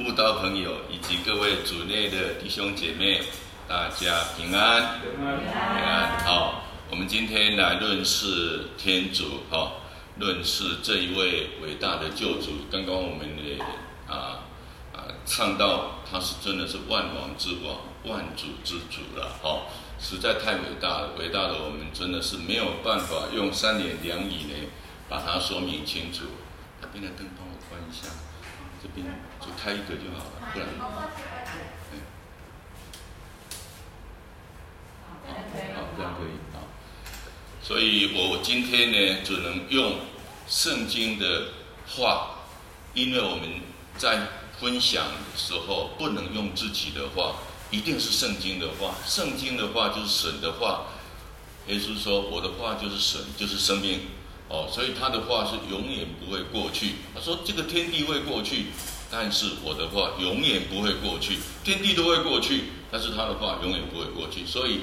[0.00, 3.20] 慕道朋友以及各位主内的弟兄姐妹，
[3.68, 9.82] 大家平安，平安，好，我们今天来认识天主，好，
[10.18, 12.64] 认识这一位伟大的救主。
[12.72, 13.58] 刚刚我们也
[14.08, 14.40] 啊
[14.94, 19.66] 啊唱到，他是真的是万王之王、万主之主了，好，
[20.00, 24.54] 实在太伟大了，伟大的我们真的是没有办法用三言两语呢
[25.10, 26.24] 把它说明清楚。
[26.80, 28.08] 那边的灯帮我关一下。
[28.82, 29.06] 这边
[29.40, 30.68] 就开一个就好了，不然，
[31.92, 32.00] 嗯，
[35.74, 36.32] 好，这样可以。
[36.56, 36.64] 啊。
[37.62, 38.16] 所以。
[38.16, 39.98] 我今天呢，只能用
[40.48, 41.48] 圣经的
[41.86, 42.36] 话，
[42.94, 43.48] 因为我们
[43.96, 44.26] 在
[44.58, 47.36] 分享的时候不能用自己的话，
[47.70, 48.94] 一定是圣经的话。
[49.06, 50.86] 圣经的话就是神的话。
[51.66, 54.00] 耶稣说：“我的话就是神，就是生命。”
[54.50, 56.96] 哦，所以他的话是永远不会过去。
[57.14, 58.66] 他说：“这个天地会过去，
[59.08, 61.38] 但是我的话永远不会过去。
[61.62, 64.80] 天地都会过去，但是他的话永远不会过去。”所以，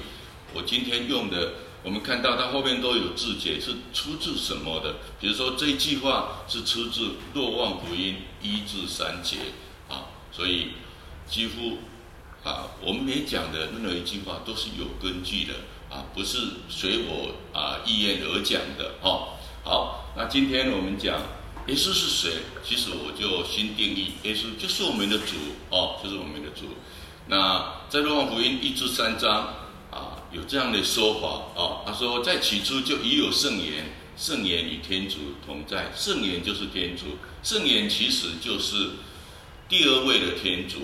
[0.54, 1.52] 我今天用的，
[1.84, 4.96] 我们看到他后面都有字节，是出自什么的？
[5.20, 7.02] 比如说这一句话是出自
[7.34, 9.36] 《若望福音》一至三节
[9.90, 10.68] 啊，所以
[11.30, 11.80] 几乎
[12.48, 15.54] 啊，我们每讲的任何一句话都是有根据的
[15.90, 16.38] 啊，不是
[16.70, 19.34] 随我啊意愿而讲的哦。
[19.68, 21.20] 好，那今天我们讲
[21.68, 22.38] 耶稣是谁？
[22.64, 25.36] 其实我就新定义，耶稣就是我们的主
[25.70, 26.68] 哦，就是我们的主。
[27.28, 29.54] 那在《若望福音》一至三章
[29.92, 31.82] 啊，有这样的说法哦。
[31.86, 38.92] 他说，在起初就已有圣言，圣言与天主同在，圣言就是天主，圣言其实就是
[39.68, 40.78] 第二位的天主。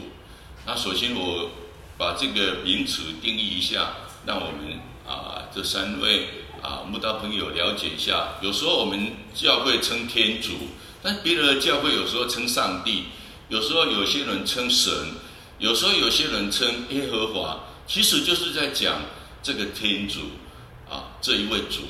[0.66, 1.52] 那首先我
[1.98, 3.94] 把这个名词定义一下，
[4.26, 6.43] 让我们啊这三位。
[6.64, 8.36] 啊，慕道朋友了解一下。
[8.42, 10.52] 有时候我们教会称天主，
[11.02, 13.04] 但别的教会有时候称上帝，
[13.50, 14.94] 有时候有些人称神，
[15.60, 19.02] 有时候有些人称耶和华，其实就是在讲
[19.44, 20.22] 这个天主
[20.90, 21.82] 啊，这一位主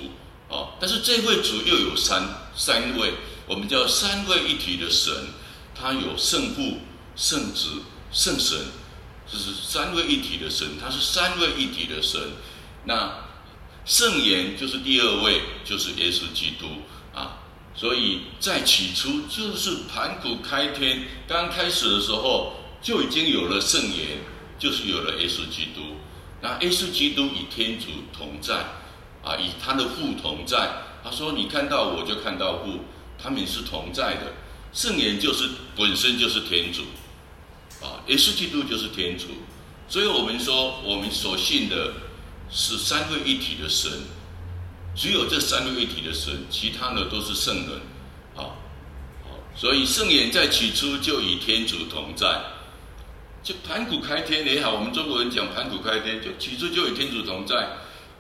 [0.50, 0.74] 啊。
[0.80, 2.24] 但是这位主又有三
[2.56, 3.14] 三位，
[3.46, 5.14] 我们叫三位一体的神，
[5.80, 6.80] 他有圣父、
[7.16, 8.58] 圣子、圣神，
[9.32, 12.20] 这是三位一体的神，他是三位一体的神。
[12.86, 13.30] 那
[13.86, 16.68] 圣言就是第二位，就是耶稣基督
[17.14, 17.40] 啊，
[17.76, 24.20] 所以在起初就是盘古开天刚开始的时候就已经有了圣言，
[24.58, 25.98] 就是有了耶稣基督。
[26.42, 28.56] 那耶稣基督与天主同在
[29.22, 30.72] 啊，与他的父同在。
[31.04, 32.86] 他说：“你看到我就看到父，
[33.22, 34.34] 他们是同在的。”
[34.72, 36.84] 圣言就是本身就是天主
[37.86, 39.26] 啊，耶稣基督就是天主。
[39.90, 41.94] 所以我们说，我们所信的。
[42.56, 43.92] 是三位一体的神，
[44.96, 47.82] 只有这三位一体的神，其他的都是圣人，
[48.36, 48.54] 啊，
[49.24, 52.42] 好，所以圣言在起初就与天主同在，
[53.42, 57.70] 就盘古开天也好，我们中国人讲盘古开天，就起初就与天主同在，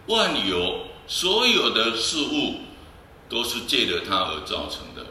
[0.07, 2.55] 万有所有的事物
[3.29, 5.05] 都是借着他而造成的，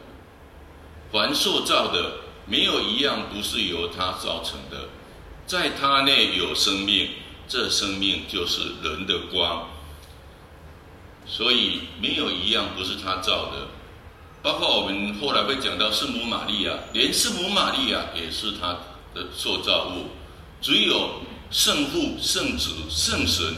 [1.12, 2.14] 凡塑造的
[2.46, 4.88] 没有一样不是由他造成的，
[5.46, 7.08] 在他内有生命。
[7.52, 9.68] 这生命就是人的光，
[11.26, 13.68] 所以没有一样不是他造的，
[14.42, 18.78] 包括我们后来会讲到圣母玛利亚，连圣母玛利亚也是他
[19.12, 20.06] 的受造物。
[20.62, 21.20] 只有
[21.50, 23.54] 圣父、圣子、圣神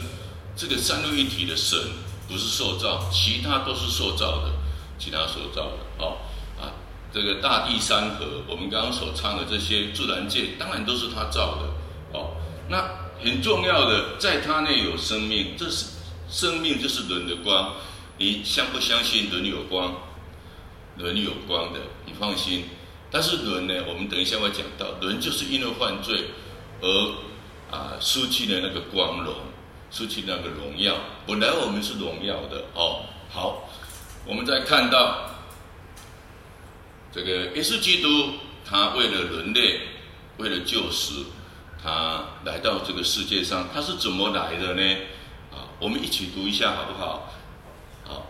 [0.57, 1.79] 这个三位一体的神
[2.27, 4.51] 不是受造，其他都是受造的，
[4.99, 5.77] 其他受造的。
[5.99, 6.17] 哦
[6.59, 6.67] 啊，
[7.13, 12.19] 这个大地山河，我们刚刚所唱的这些自然界，当然都是他造的。
[12.19, 12.35] 哦，
[12.67, 13.04] 那。
[13.23, 15.85] 很重要的，在他内有生命，这是
[16.29, 17.75] 生命，就是人的光。
[18.17, 19.95] 你相不相信人有光？
[20.97, 22.65] 人有光的，你放心。
[23.11, 23.83] 但是人呢？
[23.87, 26.25] 我们等一下会讲到，人就是因为犯罪
[26.81, 26.87] 而
[27.71, 29.33] 啊失去了那个光荣，
[29.91, 30.95] 失去那个荣耀。
[31.25, 33.03] 本来我们是荣耀的哦。
[33.29, 33.69] 好，
[34.25, 35.31] 我们再看到
[37.13, 38.33] 这个耶稣基督，
[38.65, 39.81] 他为了人类，
[40.37, 41.25] 为了救赎。
[41.81, 44.81] 他来到这个世界上，他是怎么来的呢？
[45.51, 47.31] 啊，我们一起读一下好不好？
[48.03, 48.25] 好。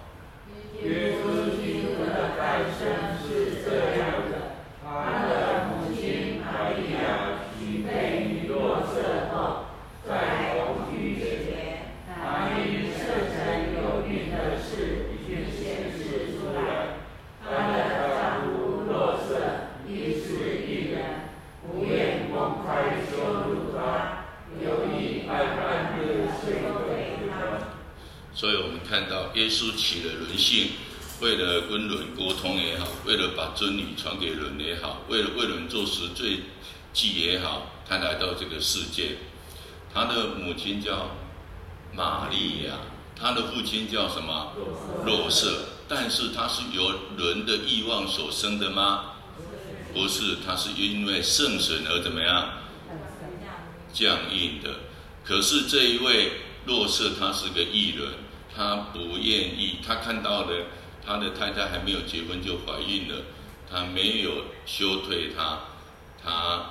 [28.96, 30.70] 看到耶稣起了人性，
[31.20, 36.40] 为了跟人沟通也好，为了把真理传给人也好，为了为人做实最
[36.94, 39.18] 记也好，他来到这个世界，
[39.94, 41.12] 他的母亲叫
[41.94, 42.72] 玛利亚，
[43.20, 44.54] 他的父亲叫什么？
[45.06, 45.66] 若瑟。
[45.90, 49.12] 但是他是由人的欲望所生的吗？
[49.94, 52.50] 不是，他是因为圣神而怎么样？
[53.92, 54.70] 降印的。
[55.26, 56.32] 可是这一位
[56.66, 58.08] 若瑟，他是个异人，
[58.56, 60.54] 他不愿意，他看到的
[61.06, 63.16] 他的太太还没有结婚就怀孕了，
[63.70, 64.32] 他没有
[64.66, 65.60] 休退他，
[66.24, 66.66] 他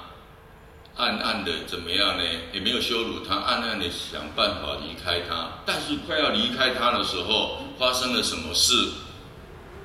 [0.96, 2.24] 暗暗的怎么样呢？
[2.52, 5.50] 也没有羞辱他，暗暗的想办法离开他。
[5.66, 8.90] 但是快要离开他的时候，发生了什么事？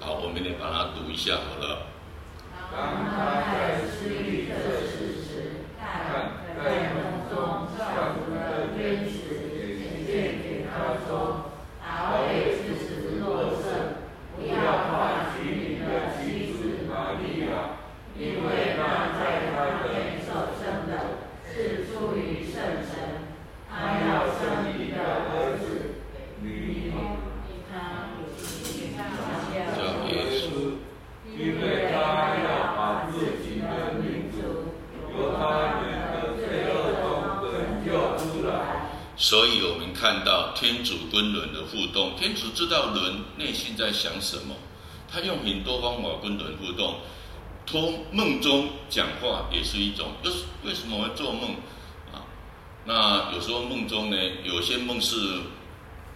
[0.01, 1.87] 好，我们来把它读一下好了。
[2.71, 11.51] 当他在思虑这事时，看，在梦中，上主的天使显现给他说
[11.83, 14.07] ：“大卫之子若瑟，
[14.37, 14.55] 不要
[14.87, 17.75] 怕娶你的妻子玛利亚，
[18.15, 22.55] 因为那在他内所生的，是出于圣
[22.87, 23.27] 神，
[23.67, 25.99] 他要生一个儿子，
[26.41, 26.91] 你以
[27.69, 27.75] 他。”
[29.75, 30.43] 叫耶稣，
[31.37, 31.95] 因为他
[32.43, 32.79] 要把
[33.11, 33.13] 自
[33.43, 33.63] 己的
[34.01, 34.75] 民族
[35.13, 35.39] 由他
[35.77, 37.03] 们的罪恶中
[37.41, 37.45] 拯
[37.85, 37.87] 救
[38.17, 38.51] 出来。
[39.15, 44.55] 所以我们看到天主跟人的互动，天主知道人内心在想什么，
[45.11, 46.95] 他用很多方法跟人互动。
[47.65, 51.55] 托梦中讲话也是一种，就是为什么会做梦
[52.13, 52.23] 啊？
[52.85, 55.17] 那有时候梦中呢，有些梦是。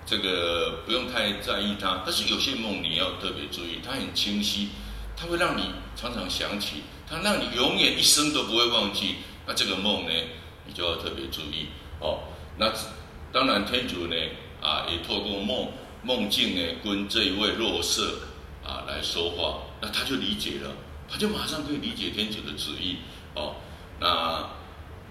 [0.05, 4.67] 这个不用太在意它，但是有些梦你要特别注意，它很清晰，
[5.15, 5.63] 它会让你
[5.95, 9.15] 常常想起，它让你永远一生都不会忘记。
[9.47, 10.11] 那这个梦呢，
[10.67, 11.67] 你就要特别注意
[12.01, 12.19] 哦。
[12.57, 12.69] 那
[13.31, 14.15] 当然天主呢
[14.63, 15.67] 啊，也透过梦
[16.01, 18.19] 梦境呢，跟这一位若瑟
[18.65, 20.71] 啊来说话，那他就理解了，
[21.07, 22.97] 他就马上可以理解天主的旨意
[23.35, 23.55] 哦。
[23.99, 24.49] 那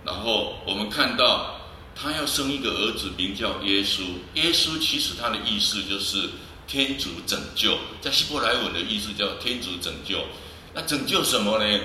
[0.05, 1.59] 然后我们看到。
[1.95, 4.01] 他要生一个儿子，名叫耶稣。
[4.33, 6.27] 耶稣其实他的意思就是
[6.67, 10.25] 天主拯救，在希伯来文的意思叫天主拯救。
[10.73, 11.81] 那拯救什么呢？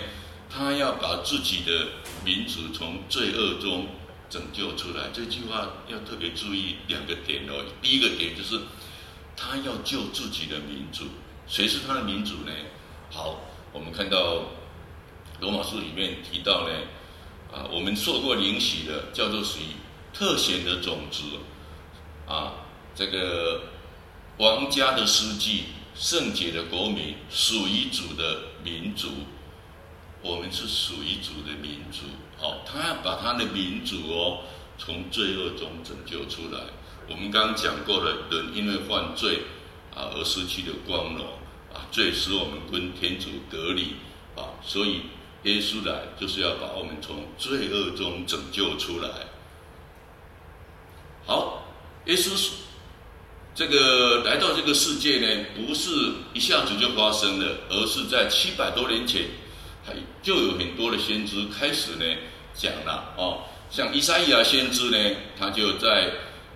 [0.50, 1.88] 他要把自己的
[2.24, 3.88] 民族从罪恶中
[4.30, 5.10] 拯救出来。
[5.14, 7.66] 这句话要特别注意两个点哦。
[7.82, 8.60] 第一个点就是
[9.36, 11.06] 他要救自己的民族。
[11.48, 12.52] 谁是他的民族呢？
[13.10, 13.40] 好，
[13.72, 14.44] 我们看到
[15.40, 16.74] 罗马书里面提到呢，
[17.52, 19.62] 啊，我们受过灵洗的叫做谁？
[20.14, 21.24] 特选的种子，
[22.26, 22.66] 啊，
[22.96, 23.62] 这个
[24.38, 25.66] 王家的司祭，
[25.96, 29.10] 圣洁的国民，属于主的民族，
[30.24, 32.08] 我们是属于主的民族。
[32.42, 34.40] 哦，他要把他的民族哦，
[34.78, 36.60] 从罪恶中拯救出来。
[37.10, 39.40] 我们刚刚讲过了，人因为犯罪
[39.96, 41.26] 啊而失去了光荣
[41.74, 43.96] 啊，罪使我们跟天主隔离
[44.36, 45.02] 啊，所以
[45.44, 49.10] 耶稣来就是要把我们从罪恶中拯救出来。
[51.26, 51.64] 好，
[52.06, 52.52] 耶稣
[53.56, 55.90] 这个来到这个世界呢，不是
[56.34, 59.24] 一下子就发生了，而是在七百多年前，
[60.28, 62.06] 就有很多的先知开始呢
[62.54, 63.44] 讲了哦。
[63.72, 66.12] 像以赛亚先知呢，他就在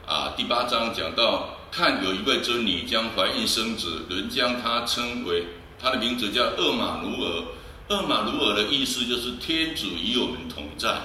[0.05, 5.45] 啊第八章讲到，看有一位真女将怀孕生子，人将他称为
[5.79, 7.43] 他的名字叫厄玛奴尔。
[7.87, 10.99] 厄玛奴尔的意思就是天主与我们同在。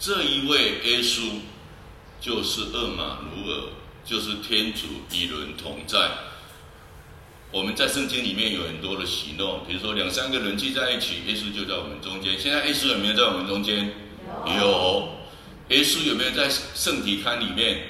[0.00, 1.20] 这一位耶稣。
[2.20, 3.62] 就是厄玛奴尔，
[4.04, 5.98] 就是天主与人同在。
[7.52, 12.40] 我们在圣经里面有很多的喜诺，比如说两三个人聚在一起，耶稣就在我们中间。
[12.40, 13.92] 现在耶稣有没有在我们中间？
[14.46, 14.54] 有。
[14.56, 15.08] 有。
[15.68, 17.82] 耶稣有没有在圣体龛里面？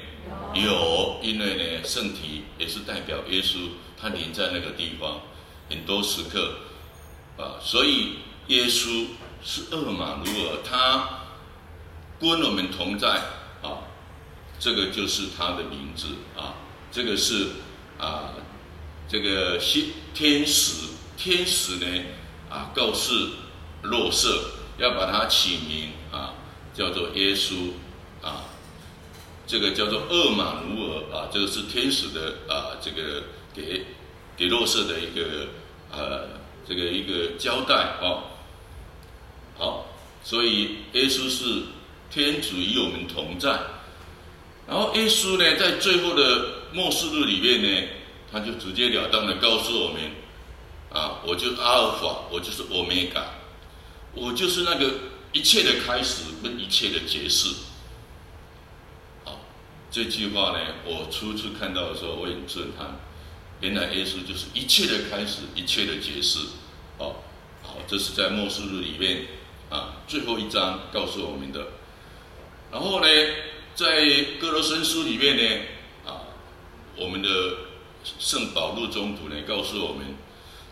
[0.54, 0.62] 有。
[0.62, 1.20] 有。
[1.22, 5.20] 因为呢，圣体也是代表耶稣，他临在那个地方，
[5.70, 6.56] 很多时刻
[7.38, 8.16] 啊，所以
[8.48, 9.06] 耶稣
[9.44, 11.08] 是厄玛努尔，他
[12.20, 13.08] 跟我们同在
[13.62, 13.86] 啊。
[14.58, 16.54] 这个就是他的名字啊，
[16.92, 17.46] 这个是
[17.98, 18.34] 啊，
[19.12, 20.86] 这个天天使
[21.18, 21.86] 天使呢
[22.48, 23.12] 啊，告诉
[23.82, 26.32] 若瑟要把他起名啊，
[26.72, 27.72] 叫做耶稣
[28.22, 28.46] 啊，
[29.46, 33.84] 这个叫做厄玛奴耳啊，这个是天使的啊，这个给
[34.34, 35.48] 给若瑟的一个
[35.90, 36.28] 呃
[36.66, 38.32] 这个一个交代啊。
[39.58, 39.88] 好，
[40.24, 41.64] 所以耶稣是
[42.10, 43.60] 天主与我们同在。
[44.66, 47.88] 然后耶稣呢，在最后的末世日里面呢，
[48.32, 50.00] 他就直截了当的告诉我们：
[50.90, 53.22] 啊，我就阿尔法，我就是欧米伽，
[54.14, 54.90] 我就是那个
[55.32, 57.54] 一切的开始跟一切的结束。
[59.24, 59.40] 好，
[59.90, 62.98] 这句话呢，我初次看到的时候，我很震撼。
[63.60, 66.40] 原来耶稣就是一切的开始，一切的结束。
[66.98, 67.22] 好，
[67.62, 69.26] 好，这是在末世日里面
[69.70, 71.68] 啊，最后一章告诉我们的。
[72.72, 73.06] 然后呢，
[73.74, 73.86] 在
[74.40, 75.64] 哥罗森书里面呢，
[76.10, 76.26] 啊，
[76.96, 77.28] 我们的
[78.18, 80.16] 圣保禄宗徒呢告诉我们，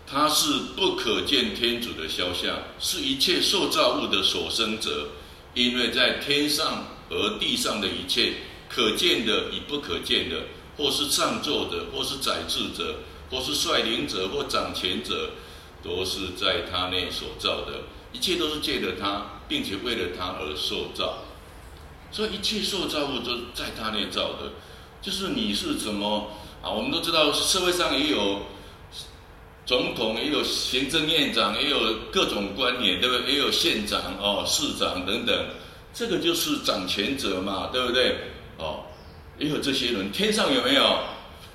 [0.07, 5.09] 他是不可见天主的肖像，是一切受造物的所生者，
[5.55, 8.35] 因为在天上和地上的一切
[8.69, 10.37] 可见的与不可见的，
[10.77, 15.31] 或是上座的，或是宰制者，或是率领者，或掌权者，
[15.83, 17.83] 都是在他内所造的，
[18.13, 21.25] 一切都是借着他，并且为了他而受造。
[22.13, 24.53] 所以一切受造物都在他内造的，
[25.01, 26.71] 就是你是怎么啊？
[26.71, 28.43] 我们都知道社会上也有
[29.65, 31.79] 总统，也有行政院长，也有
[32.13, 33.33] 各种官员，对不对？
[33.33, 35.47] 也有县长哦、市长等等，
[35.93, 38.17] 这个就是掌权者嘛，对不对？
[38.59, 38.85] 哦，
[39.39, 40.99] 也有这些人，天上有没有？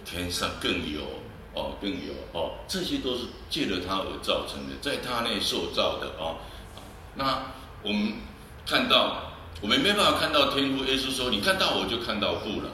[0.05, 1.01] 天上更有
[1.53, 6.37] 哦，更有哦，这些都是借着他而造成的，在他内受造的哦。
[7.15, 8.13] 那我们
[8.65, 9.21] 看到。
[9.61, 12.69] 我们没办法看到天父，耶稣说：“你看到我就看到父了，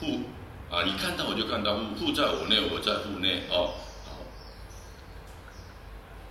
[0.00, 0.22] 父
[0.70, 3.74] 啊，你看到我就看到父，父在我内，我在父内。”哦，
[4.04, 4.16] 好。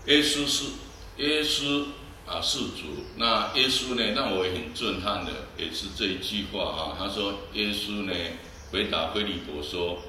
[0.06, 0.66] 耶稣是
[1.18, 1.86] 耶稣
[2.26, 3.06] 啊，是主。
[3.18, 6.96] 那耶稣呢，让我也很震撼的，也是这一句话啊。
[6.98, 8.14] 他说：“耶稣呢，
[8.72, 10.00] 回答腓利伯说：‘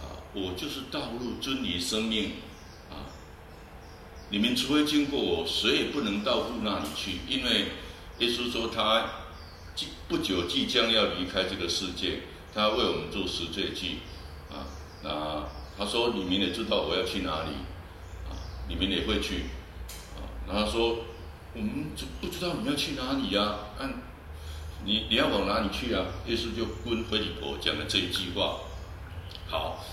[0.00, 2.32] 啊，我就是道路、真理、生命
[2.88, 3.10] 啊！
[4.30, 7.66] 你们除非经过我，谁也不能到父那里去，因为。’”
[8.20, 9.02] 耶稣说：“他
[9.74, 12.20] 即不久即将要离开这个世界，
[12.54, 13.98] 他为我们做赎罪记
[14.50, 14.66] 啊。
[15.02, 15.44] 那
[15.78, 17.50] 他说：‘你们也知道我要去哪里
[18.28, 18.36] 啊？
[18.68, 19.44] 你们也会去
[20.16, 20.98] 啊。’然后他说
[21.54, 23.56] ：‘我们就不知道你要去哪里呀？
[23.78, 23.94] 按、
[24.84, 28.58] 你你要往哪里去啊？’耶稣就跟腓利伯讲了这一句话。
[29.48, 29.84] 好，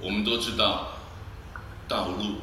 [0.00, 0.88] 我们都知道
[1.86, 2.36] 道路，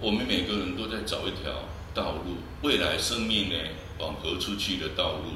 [0.00, 1.52] 我们每个人都在找一条。”
[1.96, 3.56] 道路，未来生命呢，
[3.98, 5.30] 往何处去的道路？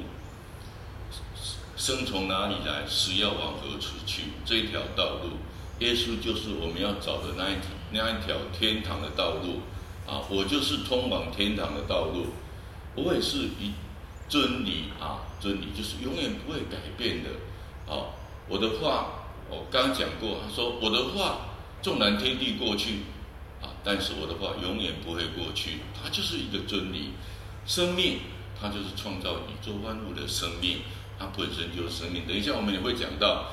[1.81, 4.25] 生从哪里来，死要往何处去？
[4.45, 5.31] 这一条道路，
[5.79, 9.61] 耶稣就是我们要找的那一条那一条天堂的道路
[10.05, 10.21] 啊！
[10.29, 12.27] 我就是通往天堂的道路，
[12.93, 13.73] 我也是一
[14.29, 15.25] 真理啊！
[15.39, 17.31] 真理就是永远不会改变的。
[17.91, 18.13] 啊，
[18.47, 21.47] 我的话我刚讲过，他说我的话
[21.81, 22.99] 纵然天地过去
[23.59, 23.73] 啊。
[23.83, 27.13] 但是我的话永远不会过去，它就是一个真理，
[27.65, 28.19] 生命
[28.61, 30.81] 它就是创造宇宙万物的生命，
[31.21, 32.23] 它本身就是生命。
[32.27, 33.45] 等一下我们也会讲到，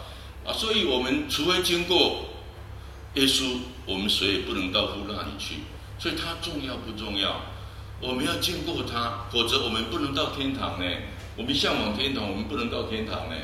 [0.46, 2.24] 啊，所以我们除非经过
[3.14, 5.56] 耶稣，我们谁也不能到父那里去。
[5.98, 7.42] 所以它重要不重要？
[8.00, 10.86] 我们要经过它，否则我们不能到天堂呢。
[11.36, 13.36] 我们向往天堂，我们不能到天堂呢。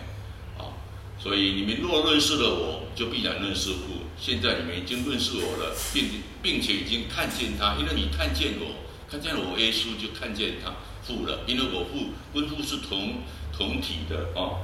[0.56, 0.72] 啊
[1.16, 4.02] 所以你们若认识了我，就必然认识父。
[4.18, 6.04] 现在你们已经认识我了，并
[6.42, 8.74] 并且已经看见他，因为你看见我，
[9.10, 11.40] 看见了我耶稣，就看见他父了。
[11.46, 13.22] 因为我父跟父是同
[13.56, 14.58] 同体的哦。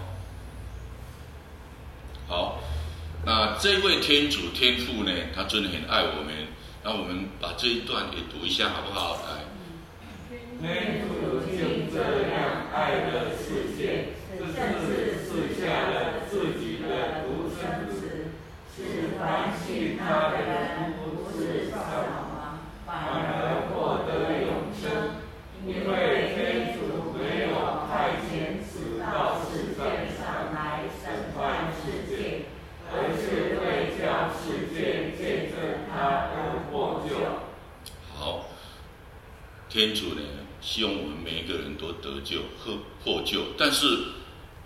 [2.29, 2.61] 好，
[3.25, 6.49] 那这位天主天父呢，他真的很爱我们。
[6.83, 9.19] 那我们把这一段也读一下，好不好？
[9.29, 9.45] 来，
[10.63, 12.01] 天主竟这
[12.33, 18.33] 样爱了世界，甚至赐下了自己的独生子，
[18.75, 24.11] 使凡信他的人不至丧亡，反而获得
[39.71, 40.21] 天主呢，
[40.61, 43.99] 希望我们每一个人都得救和获救，但是。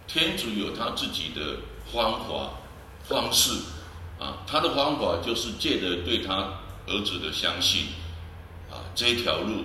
[0.07, 2.59] 天主有他自己的方法
[3.05, 3.53] 方式
[4.21, 7.87] 啊，他的方法就是借着对他儿子的相信
[8.71, 9.65] 啊，这一条路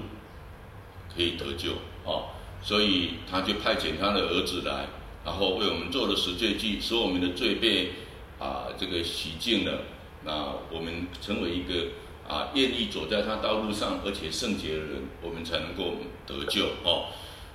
[1.13, 1.73] 可以得救
[2.09, 2.31] 啊，
[2.63, 4.87] 所以他就派遣他的儿子来，
[5.25, 7.91] 然后为我们做了十罪祭，使我们的罪被
[8.39, 9.81] 啊这个洗净了，
[10.23, 11.89] 那我们成为一个
[12.29, 17.07] 啊愿意走在他道路上而且圣洁的人，我们才能够得救哦，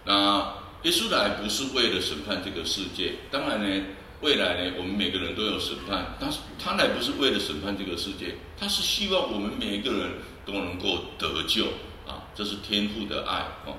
[0.05, 0.63] 那。
[0.85, 3.85] 耶稣来不是为了审判这个世界，当然呢，
[4.21, 6.15] 未来呢，我们每个人都有审判。
[6.21, 10.11] 但是他来不是为了审判这个世界，他是希望我们每一个人
[10.45, 11.69] 都能够得救
[12.07, 13.77] 啊，这是天父的爱哦。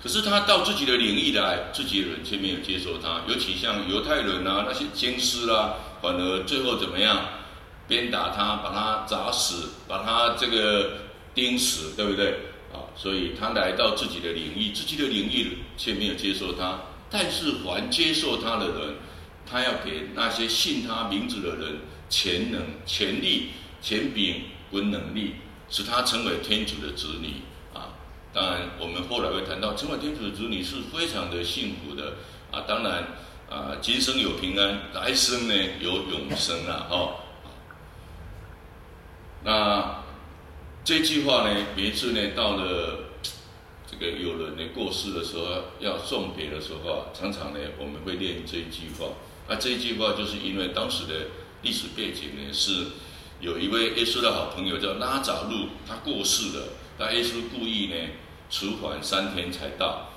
[0.00, 7.26] 可是他到自己的领域来，自己的人却没有接受他，尤其像犹太人啊，那些经师啦，反而最后怎么样，
[7.90, 10.92] 鞭打他，把他砸死，把他这个
[11.34, 12.38] 钉死，对不对？
[12.72, 16.82] 啊，所以他来到自己的领域，自己的领域却没有接受他。
[17.10, 18.94] 但是凡接受他的人，
[19.44, 23.48] 他要给那些信他名字的人潜能、潜力、
[23.82, 25.34] 钱柄跟能力，
[25.68, 27.42] 使他成为天主的子女
[27.74, 27.98] 啊。
[28.32, 32.14] 当然，我们后来会谈到成为天主的子女是非常的幸福的
[32.52, 32.62] 啊。
[32.68, 33.08] 当然
[33.50, 36.86] 啊，今生有平安，来生呢有永生啊。
[36.88, 37.16] 哦，
[39.44, 40.02] 那
[40.84, 43.10] 这句话呢，每次呢到了
[43.86, 45.44] 这个有人呢过世的时候，
[45.78, 49.12] 要送别的时候啊，常常呢我们会念这一句话。
[49.48, 51.26] 那这一句话就是因为当时的
[51.62, 52.86] 历史背景呢是。
[53.40, 56.64] 有一位耶稣的好朋友叫拉匝禄，他过世了。
[56.98, 57.94] 那耶稣故意呢
[58.50, 60.10] 迟缓三天才到。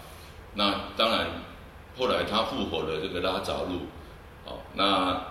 [0.56, 1.28] 那当然，
[1.98, 3.88] 后来他复活了这个拉匝禄，
[4.46, 5.28] 哦，那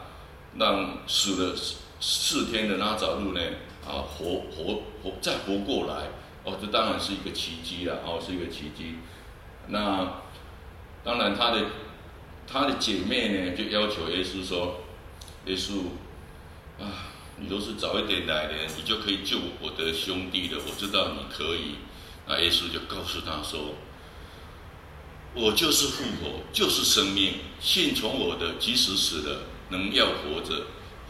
[0.57, 1.55] 让死了
[2.01, 3.41] 四天的拉匝禄呢
[3.87, 6.09] 啊活活活再活过来，
[6.45, 8.97] 哦，这当然是一个奇迹了，哦，是一个奇迹。
[9.69, 10.23] 那
[11.05, 11.67] 当然他的
[12.47, 14.81] 他的姐妹呢就要求耶稣说，
[15.47, 15.73] 耶稣
[16.79, 17.09] 啊。
[17.39, 20.61] 你都是早一点来的，你就可以救我的兄弟了。
[20.65, 21.77] 我知道你可以。
[22.29, 23.75] 那耶稣就告诉他说
[25.35, 27.37] ：“我就是复活，就是生命。
[27.59, 30.67] 信从我的，即使死了，能要活着。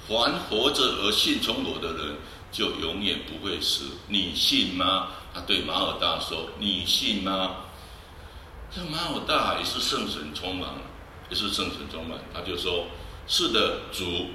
[0.08, 2.16] 凡活着而信从我的人，
[2.52, 3.86] 就永远不会死。
[4.06, 7.56] 你信吗？”他对马尔大说：“你信吗？”
[8.70, 10.68] 这马尔大也是圣神充满，
[11.28, 12.18] 也是圣神充满。
[12.32, 12.86] 他就说
[13.26, 14.26] ：“是的，主。”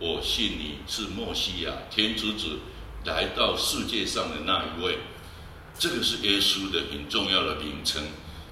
[0.00, 2.58] 我信你是默西亚，天之子
[3.04, 4.98] 来到世界上的那一位，
[5.78, 8.02] 这个是耶稣的很重要的名称。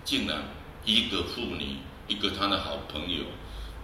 [0.05, 0.41] 竟然
[0.85, 3.25] 一个妇女，一个他的好朋友，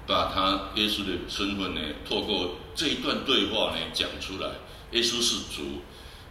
[0.07, 4.49] 把他耶稣的身份呢，透过这一段对话呢讲出来。
[4.93, 5.83] 耶稣是主，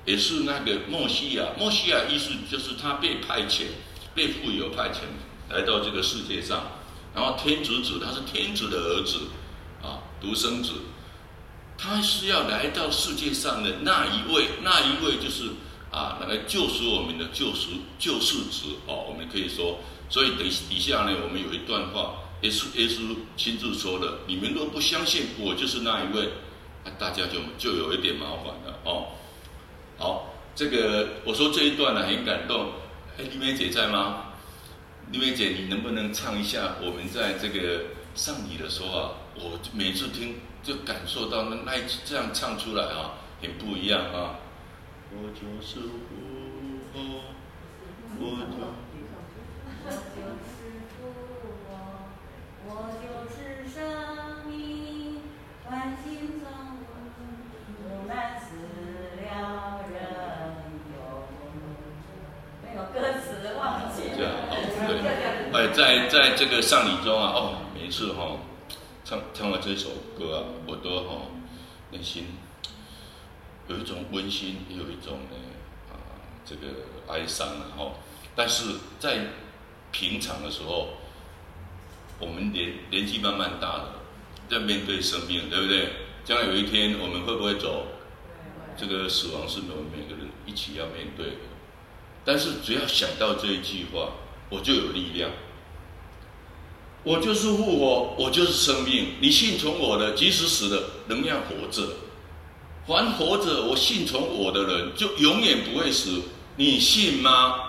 [0.06, 1.46] 也是那个默西亚。
[1.58, 3.64] 默西亚意思就是他被派遣，
[4.16, 5.02] 被富有派遣
[5.54, 6.72] 来到这个世界上。
[7.14, 9.20] 然后天主子，他是天主的儿子
[9.82, 10.72] 啊，独生子。
[11.78, 15.52] 他是要来到世界上的那一位，那一位就是
[15.92, 19.06] 啊，来救赎我们的救赎救世主哦。
[19.08, 26.30] 我们可以说，所以等底下呢，我们有一段话，耶稣耶稣亲自说的：你们若不相信我就是那一位，
[26.88, 29.08] 那大家就就有一点麻烦了哦。
[29.98, 32.72] 好，这个我说这一段呢很感动。
[33.18, 34.28] 哎，丽梅姐在吗？
[35.12, 36.76] 丽梅姐，你能不能唱一下？
[36.82, 40.36] 我们在这个上礼的时候啊，我每次听。
[40.64, 41.72] 就感受到那那
[42.04, 44.36] 这样唱出来啊，很不一样啊。
[45.12, 45.88] 我就是复
[46.92, 47.00] 活，
[48.20, 48.22] 我
[48.52, 48.58] 就
[50.44, 50.52] 是
[50.92, 51.08] 复
[51.64, 51.66] 活，
[52.66, 52.70] 我
[53.00, 53.36] 就是
[53.74, 53.78] 生
[54.50, 55.22] 命，
[55.72, 56.46] 万心中
[57.86, 58.56] 无难死
[59.22, 59.94] 了人
[60.90, 60.98] 有。
[62.64, 64.12] 没有歌词忘记了。
[64.18, 64.52] 这样好，
[64.88, 64.98] 对。
[65.54, 68.40] 哎，在在这个丧礼中啊，哦，每一次哈、哦。
[69.06, 71.28] 唱唱完这首歌啊，我都哈
[71.92, 72.26] 内心
[73.68, 75.38] 有一种温馨，也有一种呢
[75.92, 75.96] 啊
[76.44, 76.68] 这个
[77.14, 77.92] 哀伤啊哈。
[78.36, 78.64] 但是
[79.00, 79.28] 在
[79.92, 80.90] 平常的时候，
[82.20, 83.94] 我们年年纪慢慢大了，
[84.50, 85.90] 在面对生命，对不对？
[86.26, 87.86] 将来有一天我们会不会走？
[88.80, 91.34] 这个死亡是我们每个人一起要面对的。
[92.24, 94.12] 但是只要想到这一句话，
[94.50, 95.32] 我就有力量。
[97.04, 99.14] 我就是复活，我就是生命。
[99.22, 101.84] 你信从我的，即使死了，仍要活着。
[102.86, 106.22] 凡活着，我信从我的人，就永远不会死。
[106.58, 107.64] 你信吗？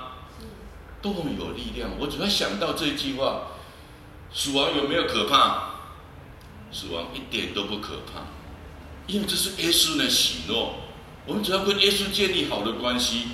[1.01, 1.91] 多么有力量！
[2.01, 3.43] 我只要想到这句话，
[4.33, 5.75] 死亡有没有可怕？
[6.73, 8.27] 死亡一点都不可怕，
[9.07, 10.75] 因为这是耶稣的喜诺。
[11.29, 13.29] 我们只要跟耶稣建立好的关系，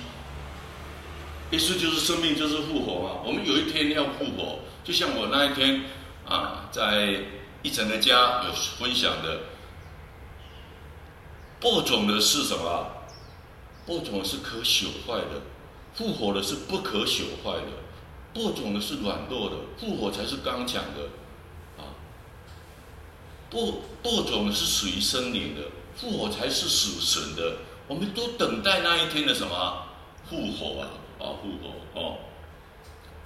[1.51, 3.21] 耶稣就是生命，就是复活嘛。
[3.25, 4.59] 我们有一天要复活。
[4.83, 5.81] 就像我那一天
[6.27, 7.23] 啊，在
[7.63, 9.43] 一整个家有分享的，
[11.61, 12.91] 播种的是什么？
[13.85, 15.41] 播种是可朽坏的，
[15.93, 17.67] 复活的是不可朽坏的。
[18.33, 21.81] 播种的是软弱的，复活才是刚强的。
[21.81, 21.95] 啊，
[23.49, 25.61] 播播种的是属于生灵的，
[25.95, 27.59] 复活才是属神的。
[27.87, 29.87] 我们都等待那一天的什么
[30.29, 30.89] 复活啊？
[31.19, 32.17] 啊，复活哦。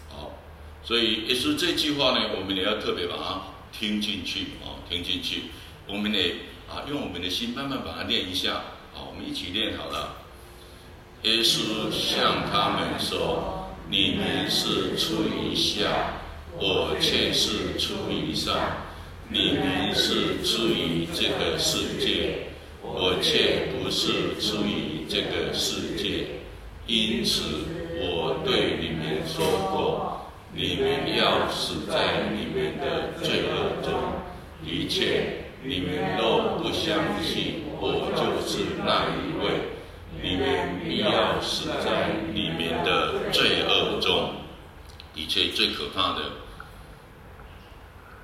[0.09, 0.31] 好
[0.83, 3.41] 所以耶稣这句话呢，我们也要特别把它
[3.71, 5.43] 听进去啊，听进去。
[5.87, 6.35] 我们得
[6.69, 8.61] 啊，用我们的心慢慢把它念一下。
[8.93, 10.15] 好，我们一起念好了。
[11.23, 16.13] 耶稣向他们说：“你们是出于下，
[16.57, 18.55] 我却是出于上。
[19.27, 22.47] 你们是出于这个世界，
[22.93, 26.27] 我却不是出于这个世界。
[26.87, 27.43] 因此，
[28.01, 30.15] 我对你们说过。”
[30.51, 33.93] 你们要死在你们的罪恶中，
[34.65, 39.77] 一切你们都不相信我就是那一位，
[40.19, 44.33] 你们必要死在里面的罪恶中。
[45.13, 46.23] 的确，最可怕的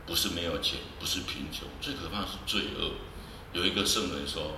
[0.08, 2.90] 不是没有钱，不是贫穷，最可怕是罪恶。
[3.56, 4.52] 有一个圣人说：“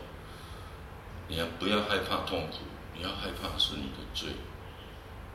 [1.29, 2.57] 你要不要害怕痛苦？
[2.95, 4.29] 你要害怕是你的罪。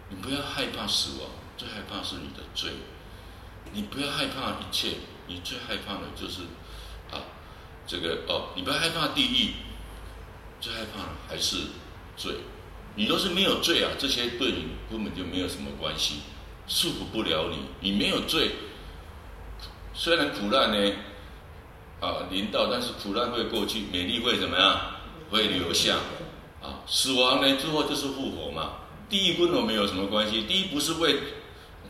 [0.08, 2.72] 你不要害怕死亡，最害怕是你的罪。
[3.72, 4.96] 你不要害怕一切，
[5.28, 6.42] 你最害怕的就是
[7.12, 7.22] 啊，
[7.86, 9.54] 这个哦，你不要害怕地狱，
[10.60, 11.58] 最害怕的还是
[12.16, 12.34] 罪。
[12.96, 16.22] 你都是没有罪啊，这些对你根本就没有什么关系。”
[16.66, 18.52] 束缚不了你，你没有罪，
[19.94, 20.94] 虽然苦难呢，
[22.02, 24.80] 啊临到，但是苦难会过去，美丽会怎么样？
[25.30, 25.94] 会留下，
[26.60, 28.72] 啊死亡呢之后就是复活嘛。
[29.08, 31.20] 地狱跟我们有什么关系，地狱不是为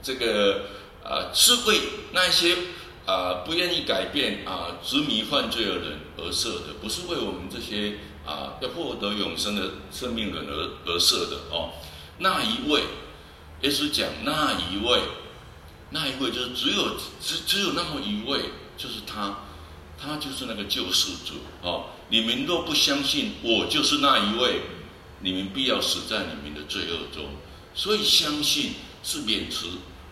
[0.03, 0.67] 这个
[1.03, 1.81] 啊，是为
[2.13, 2.57] 那些
[3.07, 11.71] 啊不愿意改变啊执迷犯罪的人而设的，不是为我们这些啊要获得永生的生命人而而设的哦。
[12.19, 12.83] 那一位。
[13.63, 15.01] 耶稣讲那一位，
[15.91, 18.41] 那一位就是只有只只有那么一位，
[18.77, 19.39] 就是他，
[20.03, 21.87] 他就是那个救世主哦。
[22.09, 24.63] 你们若不相信我就是那一位，
[25.21, 27.27] 你们必要死在你们的罪恶中。
[27.75, 28.73] 所以相信
[29.05, 29.69] 是免除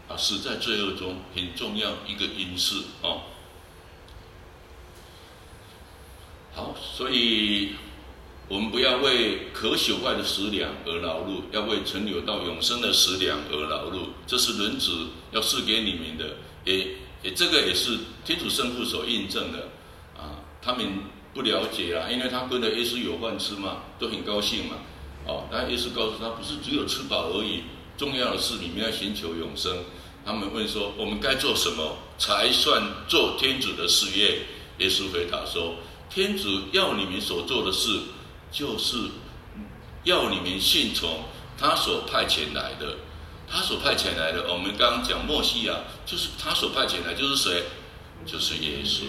[0.09, 3.23] 啊死在罪恶中很重要一个因素哦。
[6.55, 7.75] 好，所以。
[8.51, 14.09] 我们不要为可朽坏的食粮而劳碌，要为存留到永生的食粮而劳碌。
[14.27, 19.69] 这是轮子要赐给你们的，也也这个也是天主圣父所印证的。
[20.63, 20.87] 他们
[21.35, 24.77] 不了解啦，因为他跟着耶稣有饭吃嘛，都很高兴嘛。
[25.27, 27.63] 哦，但耶稣告诉他，不是只有吃饱而已，
[27.97, 29.85] 重要的是你们要寻求永生。
[30.25, 34.43] 他们问说，我们该做什么才算做天主的事业？
[34.79, 35.77] 耶稣回答说，
[36.09, 38.01] 天主要你们所做的事。
[38.53, 38.97] 就是
[40.03, 41.23] 要你们信从
[41.57, 42.97] 他所派遣来的，
[43.49, 44.53] 他所派遣来的。
[44.53, 47.63] 我们刚刚讲莫西亚，就是他所派遣来，就是谁？
[48.27, 49.03] 就是耶稣。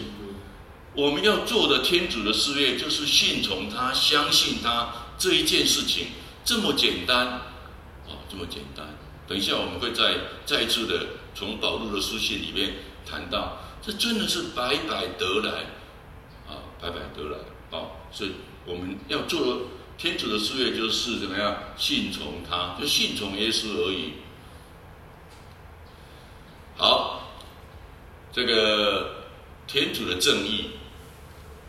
[0.94, 6.08] 我们要做的天主的事业，就是信从他，相信他这一件事情，
[6.44, 8.86] 这么简单啊，这么简单。
[9.28, 12.74] 等一下我们会再再一次的从保禄的书信里面
[13.10, 15.52] 谈到，这真的是白白得来
[16.48, 18.32] 啊，白白得来啊，所以。
[18.64, 19.62] 我们要做的
[19.98, 24.14] 天主的事业，就是怎么样信从他，就信从耶稣而已。
[26.78, 27.32] 好，
[28.32, 29.26] 这个
[29.66, 30.70] 天主的正义，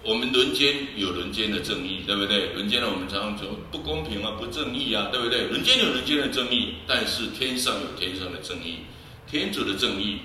[0.04, 2.52] 我们人间有人间的正义，对不对？
[2.54, 5.46] 人间呢，我们常常说不公平啊，不正义啊，对不对？
[5.46, 8.78] 人间有人间的正义，但是天上有天上的正义，
[9.30, 10.18] 天主的正义。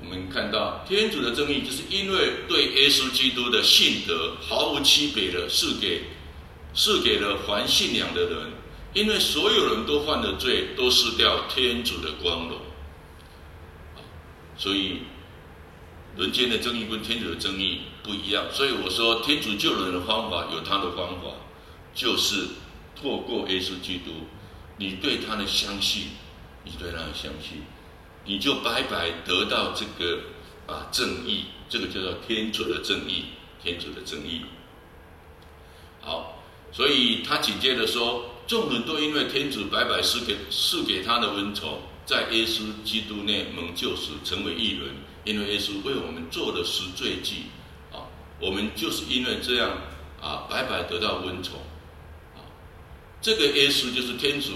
[0.00, 6.04] 我们看到天主的正义，就是因为对耶稣基督的信德毫无区别的赐给
[6.74, 8.52] 赐给了凡信仰的人，
[8.94, 12.58] 因为所有人都犯了罪，都失掉天主的光荣。
[14.56, 15.00] 所以
[16.16, 18.46] 人间的正义跟天主的正义不一样。
[18.52, 21.34] 所以我说，天主救人的方法有他的方法，
[21.92, 22.46] 就是
[22.94, 24.12] 透过耶稣基督，
[24.78, 26.04] 你对他的相信，
[26.64, 27.62] 你对他的相信。
[28.24, 30.20] 你就白白得到这个
[30.66, 33.26] 啊正义，这个叫做天主的正义，
[33.62, 34.42] 天主的正义。
[36.00, 36.42] 好，
[36.72, 44.94] 所以他紧接着说，众人都因为天主白白赐给赐给他的恩宠，在耶稣基督内蒙救赎，成为义人。
[45.24, 47.46] 因为耶稣为我们做了赎罪祭，
[48.40, 49.70] 我们就是因为这样
[50.20, 51.60] 啊，白白得到恩宠。
[52.34, 52.40] 啊，
[53.20, 54.50] 这个耶稣就是天主。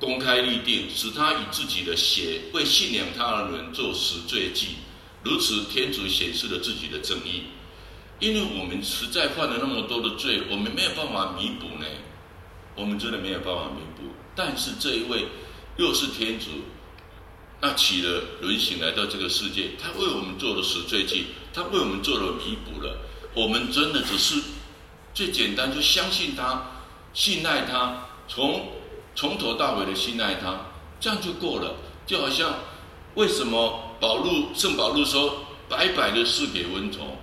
[0.00, 4.76] 公开立定，使他以自己的血为信仰他的人做赎罪祭，
[5.24, 7.42] 如此天主显示了自己的正义。
[8.20, 11.86] 因为我们实在犯了那么多的罪，我们没有办法弥补呢，
[12.76, 14.14] 我们真的没有办法弥补。
[14.36, 15.26] 但是这一位
[15.78, 16.46] 又是天主，
[17.60, 22.98] 那起了人形来到这个世界，他为我们做了赎罪祭，他为我们做了弥补了。
[23.34, 24.42] 我们真的只是
[25.14, 26.62] 最简单，就相信他，
[27.12, 28.72] 信赖他，从。
[29.14, 30.66] 从头到尾的信赖他，
[31.00, 31.74] 这样就够了。
[32.06, 32.54] 就好像
[33.16, 37.16] 为什么保路圣保禄说白白的赐给恩宠，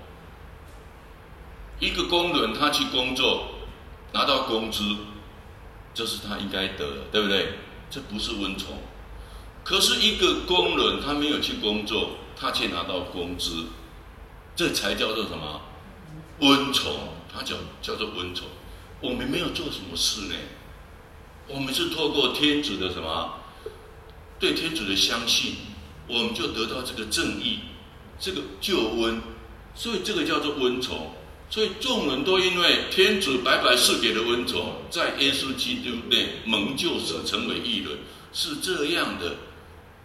[1.79, 3.45] 一个工人他去工作
[4.11, 4.83] 拿到工资，
[5.93, 7.53] 这是他应该得的，对不对？
[7.89, 8.77] 这不是恩宠。
[9.63, 13.67] 可是一个工人他没有去工作，他却拿到工资，
[14.55, 15.61] 这才叫做什么？
[16.39, 18.47] 温宠，他叫叫做温宠。
[19.01, 20.35] 我们没有做什么事呢？
[21.47, 23.33] 我们是透过天主的什么？
[24.39, 25.55] 对天主的相信，
[26.07, 27.59] 我们就得到这个正义，
[28.19, 29.21] 这个救恩，
[29.75, 31.11] 所以这个叫做温宠。
[31.49, 37.97] 所以众人都因为天主白白赐给的恩宠，在耶稣基督内蒙救赎，成为义人，
[38.33, 39.35] 是这样的。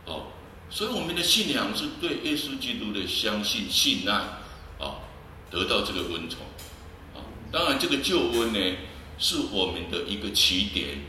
[0.05, 0.27] 哦，
[0.69, 4.23] 所以我们的信仰是对耶稣基督的相信、信赖，
[5.51, 6.39] 得到这个恩宠。
[7.15, 7.19] 啊、
[7.51, 8.77] 当然这个救恩呢，
[9.19, 11.01] 是我们的一个起点，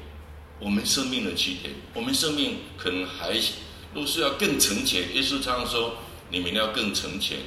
[0.60, 1.74] 我们生命的起点。
[1.94, 3.40] 我们生命可能还
[3.94, 5.14] 都是要更成全。
[5.16, 5.96] 耶稣常说，
[6.30, 7.38] 你们要更成全，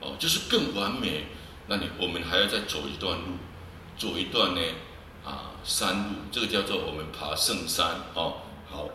[0.00, 1.26] 哦，就是更完美。
[1.68, 3.26] 那你我们还要再走一段路，
[3.96, 4.60] 走一段呢
[5.24, 8.38] 啊山路，这个叫做我们爬圣山哦。
[8.68, 8.88] 好，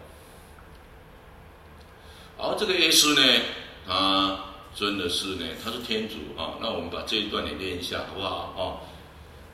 [2.38, 3.42] 好，这个耶稣呢，
[3.86, 4.47] 他
[4.78, 6.54] 真的是呢，他是天主啊。
[6.62, 8.54] 那我们把这一段也念一下，好不好？
[8.56, 8.62] 哦，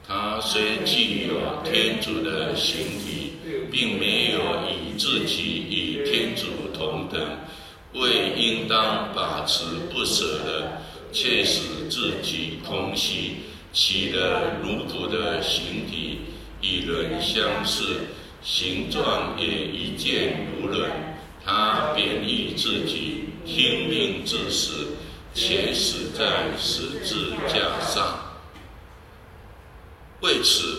[0.06, 3.32] 他虽具有天主的形体，
[3.72, 7.22] 并没有以自己与天主同等，
[7.94, 10.84] 为应当把持不舍的。
[11.14, 13.36] 却使自己空虚，
[13.72, 16.22] 起了奴仆的形体，
[16.60, 18.00] 与人相似，
[18.42, 20.90] 形状也一见如人。
[21.46, 24.88] 他便以自己听命自死，
[25.34, 28.20] 且死在十字架上。
[30.22, 30.78] 为此，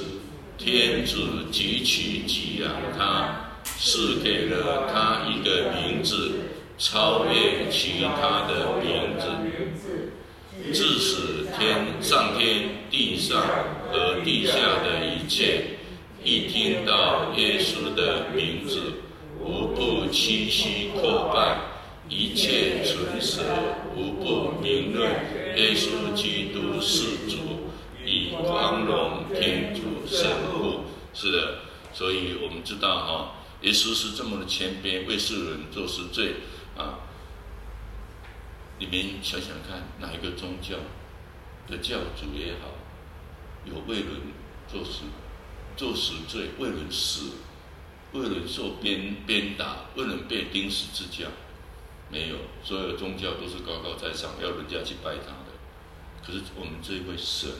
[0.56, 6.30] 天主极其给养他，赐给了他一个名字，
[6.78, 9.28] 超越其他的名字。
[10.72, 13.42] 致使天上天地上
[13.90, 15.78] 和地下的一切，
[16.22, 18.94] 一听到耶稣的名字，
[19.40, 21.58] 无不屈膝叩拜；
[22.16, 23.42] 一切唇舌
[23.96, 25.10] 无不明论
[25.56, 27.72] 耶稣基督是主，
[28.06, 30.84] 以光荣天主圣父。
[31.12, 31.58] 是的，
[31.92, 36.34] 所以我们知道哈，耶稣是这么的谦卑，为世人做赎罪
[36.76, 37.00] 啊。
[38.78, 40.76] 你们想想看，哪一个宗教
[41.66, 42.70] 的教主也好，
[43.64, 44.06] 有为人
[44.68, 45.02] 做赎
[45.76, 47.32] 做死罪，为人死，
[48.12, 51.26] 为人受鞭鞭打，为人被钉十字架？
[52.14, 55.50] 没有，所有宗教都是高高在上，要人家去拜他的。
[56.24, 57.50] 可是我们这一位神，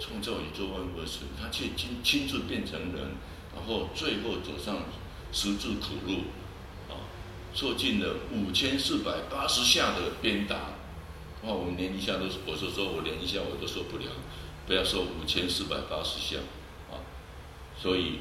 [0.00, 3.12] 创造宇宙万物的神，他却亲亲自变成人，
[3.54, 4.84] 然后最后走上
[5.30, 6.20] 十字苦路。
[6.88, 6.96] 啊
[7.54, 10.54] 受尽了五千四百八十下的鞭打，
[11.42, 11.52] 哇！
[11.52, 14.04] 我们连一下都，我说说我连一下我都受不了，
[14.66, 16.40] 不要说五千四百八十下
[16.90, 17.00] 啊！
[17.76, 18.20] 所以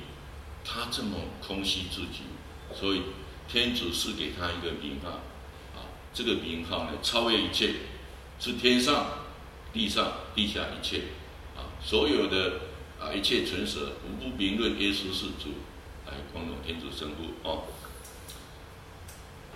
[0.63, 2.23] 他这么空虚自己，
[2.73, 3.01] 所以
[3.49, 5.19] 天主赐给他一个名号，
[6.17, 7.75] 这个名号呢，超越一切，
[8.39, 9.05] 是天上、
[9.71, 11.01] 地上、地下一切
[11.55, 12.53] 啊，所有的
[12.99, 15.53] 啊一切存舍，无不名论耶稣是主，
[16.07, 17.65] 来光荣天主圣父哦。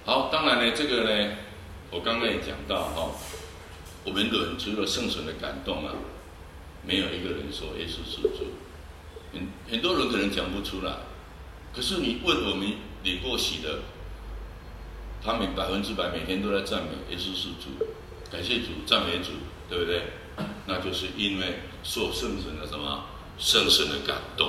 [0.06, 1.36] 好，当然呢，这个呢，
[1.90, 3.16] 我刚刚也讲到哈、哦，
[4.06, 5.96] 我们人除了圣神的感动啊，
[6.86, 8.46] 没有一个人说耶稣是主，
[9.34, 10.94] 很很多人可能讲不出来，
[11.74, 12.72] 可是你问我们
[13.02, 13.80] 领过洗的，
[15.24, 17.86] 他们百分之百每天都在赞美耶稣是主，
[18.32, 19.32] 感谢主，赞美主，
[19.70, 20.04] 对不对？
[20.66, 23.06] 那就是因为受圣神的什么
[23.38, 24.48] 圣神的感动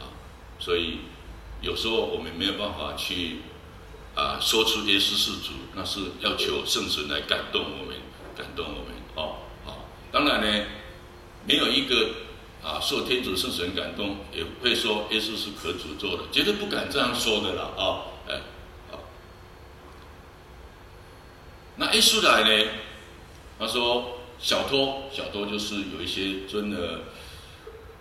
[0.00, 0.12] 啊，
[0.58, 1.00] 所以
[1.60, 3.42] 有时候我们没有办法去。
[4.14, 7.96] 啊，说出耶稣是主，那是要求圣神来感动我们，
[8.36, 8.92] 感动我们。
[9.14, 10.66] 哦，好、当然呢，
[11.46, 12.10] 没有一个
[12.62, 17.70] 啊受天主圣神感动，也会说耶稣是可主做的，绝对不敢这样说的啦。
[17.74, 18.04] 啊、
[21.76, 22.70] 那一出来呢？
[23.58, 27.02] 他说小偷，小偷就是有一些真的，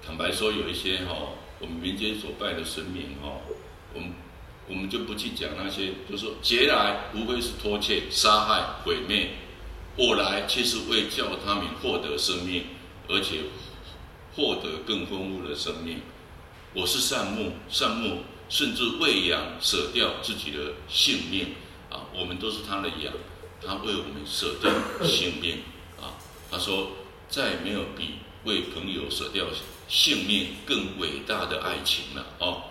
[0.06, 3.42] 坦白说，有一些哈、哦，我们民间所拜的神明哈、哦，
[3.94, 4.14] 我们。
[4.68, 9.32] 我们就不去讲那些，就说劫来无非是偷窃、杀害、毁灭，
[9.98, 12.68] 我来却是为叫他们获得生命，
[13.10, 13.40] 而且
[14.34, 16.02] 获得更丰富的生命。
[16.74, 21.48] 我是善牧，善牧甚至喂羊舍掉自己的性命
[21.90, 22.08] 啊！
[22.16, 23.14] 我们都是他的羊，
[23.66, 24.72] 他为我们舍掉
[25.06, 25.60] 性命
[26.02, 26.18] 啊！
[26.50, 26.92] 他说，
[27.30, 29.46] 再没有比为朋友舍掉
[29.88, 32.64] 性命更伟大的爱情了哦。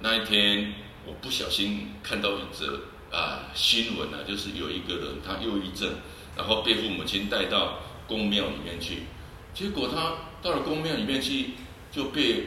[0.00, 0.74] 那一天，
[1.06, 2.80] 我不小心看到一则
[3.12, 5.94] 啊新闻啊，就是有一个人他忧郁症，
[6.36, 9.04] 然后被父母亲带到宫庙里面去，
[9.54, 11.50] 结果他到了宫庙里面去，
[11.92, 12.46] 就被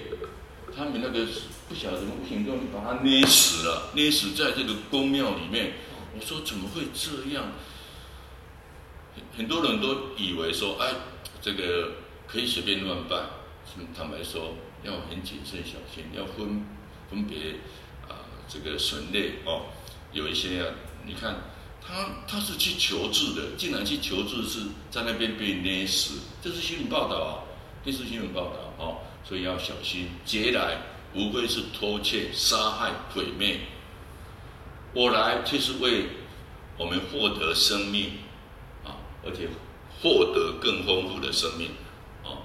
[0.76, 1.26] 他们那个
[1.70, 5.74] 不晓得什么品种把他捏死了，捏死在这个宫庙里面。
[6.20, 7.52] 我说怎么会这样？
[9.16, 10.92] 很很多人都以为说，哎，
[11.42, 11.92] 这个
[12.28, 13.30] 可以随便乱办，
[13.96, 16.66] 坦白说要很谨慎小心，要分。
[17.10, 17.52] 分别
[18.10, 19.68] 啊，这个神类哦，
[20.12, 20.76] 有一些啊，
[21.06, 21.38] 你看
[21.82, 24.60] 他他是去求治的，竟然去求治是
[24.92, 27.32] 在那边被捏死，这是新闻报道啊，
[27.86, 30.10] 电视新闻报道哦，所以要小心。
[30.26, 30.82] 劫来
[31.16, 33.62] 无非是偷窃、杀害、毁灭，
[34.98, 36.08] 我来就是为
[36.76, 38.14] 我们获得生命
[38.84, 39.48] 啊，而且
[40.02, 41.70] 获得更丰富的生命
[42.24, 42.42] 啊。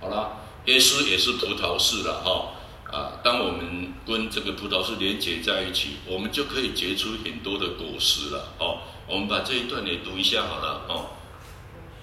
[0.00, 0.32] 好了，
[0.64, 2.54] 耶稣也是葡萄树了哈。
[2.90, 8.48] 啊，当我们跟这个葡萄树连接在一起，我们就可以结出很多的果实了。
[8.58, 10.82] 哦，我们把这一段也读一下好了。
[10.88, 11.06] 哦，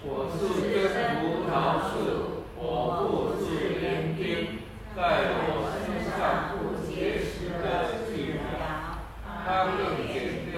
[0.02, 4.64] 我是真葡萄树，我父是园丁，
[4.96, 9.04] 在我身上不结实的枝苗，
[9.44, 10.56] 他更剪掉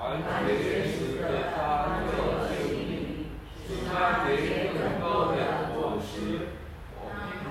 [0.00, 2.10] 完全结实的他就
[2.50, 3.30] 修理，
[3.62, 6.50] 使他结更多的果实。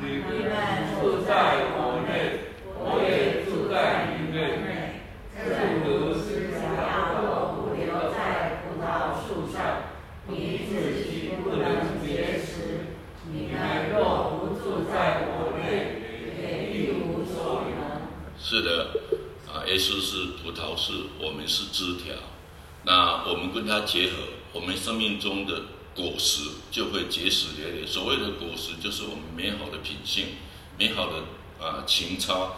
[0.03, 0.27] 你们
[0.99, 1.31] 住在
[1.71, 1.79] 我。
[18.43, 18.87] 是的，
[19.47, 20.33] 啊，耶稣是
[20.81, 22.15] 是，我们是枝条。
[22.83, 24.13] 那我们跟它结合，
[24.51, 25.61] 我们生命中的
[25.95, 26.41] 果实
[26.71, 27.85] 就会结实累累。
[27.85, 30.25] 所谓的果实，就是我们美好的品性、
[30.79, 32.57] 美好的啊情操、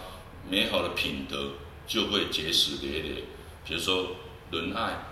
[0.50, 1.52] 美好的品德，
[1.86, 3.26] 就会结实累累。
[3.66, 4.16] 比如说
[4.52, 5.04] 仁爱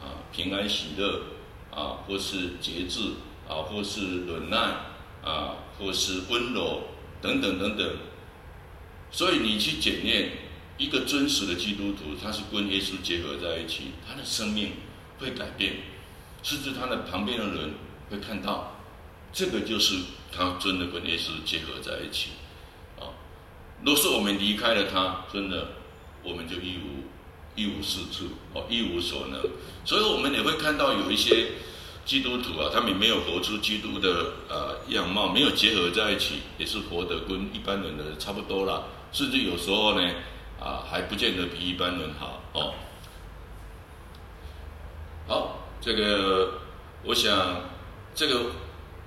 [0.00, 1.22] 啊、平安喜乐
[1.70, 3.12] 啊，或是节制
[3.48, 4.56] 啊，或是忍耐
[5.22, 6.82] 啊，或是温柔
[7.22, 7.88] 等等等等。
[9.12, 10.30] 所以你去检验
[10.80, 14.72] 一个真实的基督徒，他是跟耶稣结合在一起，他的生命
[15.18, 15.74] 会改变，
[16.42, 17.74] 甚至他的旁边的人
[18.08, 18.80] 会看到，
[19.30, 19.96] 这个就是
[20.32, 22.30] 他真的跟耶稣结合在一起。
[22.98, 23.12] 啊，
[23.84, 25.68] 若是我们离开了他，真的
[26.24, 27.04] 我们就一无
[27.54, 29.38] 一无是处，哦，一无所能。
[29.84, 31.48] 所以我们也会看到有一些
[32.06, 38.84] 基督徒啊，他们没有活出基督的呃样貌，没有结合在一起，也是活得跟一般人的差不多啦。
[39.12, 40.10] 甚至有时候呢，
[40.60, 42.74] 啊，还不见得比一般人好哦。
[45.26, 46.60] 好，这个
[47.02, 47.62] 我想，
[48.14, 48.52] 这个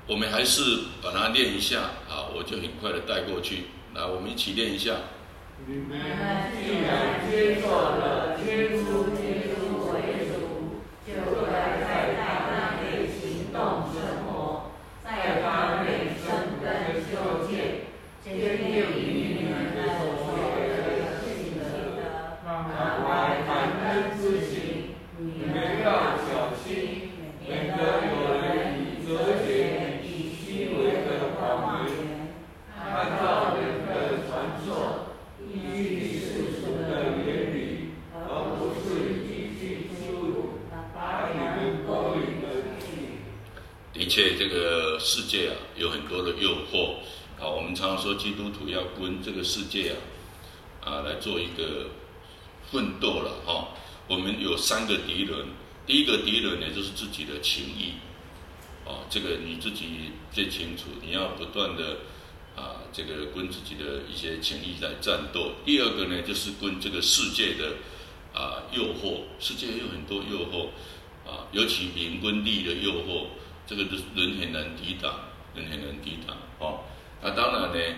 [0.07, 0.61] 我们还是
[1.01, 3.65] 把它练一下啊，我就很快的带过去。
[3.93, 4.95] 来，我们一起练一下。
[5.67, 5.99] 你们
[6.57, 14.71] 既然接受了耶稣基督为主，就该在他那里行动生活，
[15.03, 17.85] 在他内生根修建，
[18.23, 19.23] 坚定于。
[43.95, 46.95] 而且这个世界啊，有很多的诱惑
[47.39, 47.47] 啊。
[47.47, 49.95] 我们常常说，基督徒要跟这个世界
[50.81, 51.91] 啊，啊来做一个
[52.69, 53.69] 奋斗了哈。
[54.09, 55.47] 我们有三个敌人，
[55.87, 57.93] 第一个敌人呢，就是自己的情谊，
[58.85, 60.89] 啊，这个你自己最清楚。
[61.01, 61.99] 你要不断的
[62.57, 65.53] 啊，这个跟自己的一些情谊在战斗。
[65.63, 67.75] 第二个呢，就是跟这个世界的
[68.37, 70.67] 啊诱惑，世界有很多诱惑
[71.25, 73.27] 啊，尤其名跟利的诱惑。
[73.65, 75.13] 这个就是人很难抵挡，
[75.55, 76.81] 人很难抵挡哦。
[77.21, 77.95] 那当然呢，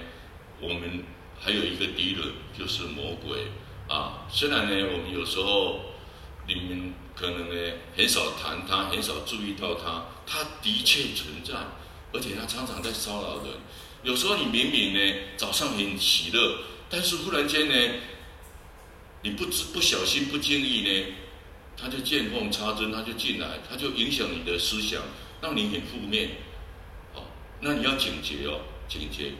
[0.62, 1.04] 我们
[1.40, 2.22] 还有一个敌人
[2.58, 3.48] 就是魔鬼
[3.88, 4.28] 啊。
[4.30, 5.80] 虽然呢，我们有时候
[6.48, 11.54] 你们可能呢很少谈他，很少注意到他，他的确存在，
[12.14, 13.54] 而且他常常在骚扰人。
[14.04, 17.76] 有时候你明明呢早上很喜乐，但是忽然间呢，
[19.24, 21.06] 你不知不小心不经意呢，
[21.76, 25.02] 他就见缝插针，他就进来，他就影响你的思想。
[25.46, 26.30] 让你很负面，
[27.14, 27.22] 哦，
[27.62, 29.34] 那你要警觉哦，警觉，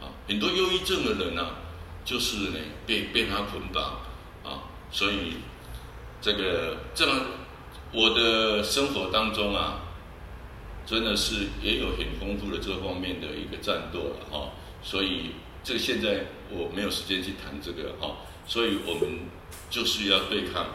[0.00, 1.56] 啊，很多忧郁症的人啊，
[2.02, 4.00] 就是呢被被他捆绑，
[4.42, 5.34] 啊，所以
[6.18, 7.26] 这个这么
[7.92, 9.82] 我的生活当中啊，
[10.86, 15.32] 真的是也有很丰富的这方面的一个战斗了哈，所以
[15.62, 18.16] 这现在我没有时间去谈这个哈，
[18.46, 19.28] 所以我们
[19.68, 20.68] 就是要对抗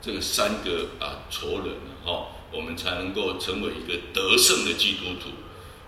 [0.00, 2.26] 这个三个啊仇人哈。
[2.52, 5.30] 我们才能够成为一个得胜的基督徒。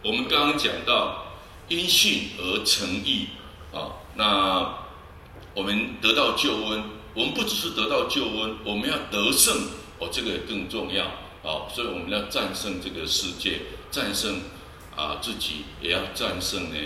[0.02, 1.34] 我们刚刚讲到
[1.68, 3.28] 因信而成义
[3.72, 4.78] 啊，那
[5.54, 6.84] 我们得到救恩，
[7.14, 9.54] 我们不只是得到救恩，我们要得胜
[9.98, 11.04] 哦，这个更重要
[11.42, 11.68] 啊。
[11.72, 13.60] 所以我们要战胜这个世界，
[13.90, 14.40] 战胜
[14.96, 16.76] 啊自己，也要战胜呢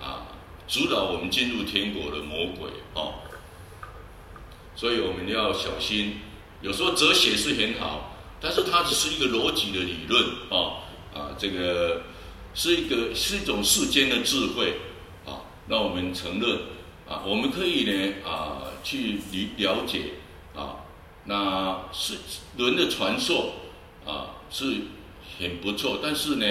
[0.00, 0.26] 啊
[0.66, 3.14] 阻挠我们进入天国的魔鬼哦。
[4.76, 6.20] 所以我们要小心。
[6.60, 10.84] 有时候哲学是很好，但是它只是一个逻辑的理论啊
[11.14, 12.02] 啊，这个
[12.54, 14.76] 是一个是一种世间的智慧
[15.26, 15.42] 啊。
[15.66, 16.58] 那我们承认
[17.08, 20.12] 啊，我们可以呢啊去理了解
[20.54, 20.84] 啊，
[21.24, 22.14] 那是
[22.56, 23.54] 轮的传授
[24.06, 24.82] 啊是
[25.38, 26.46] 很不错，但是呢，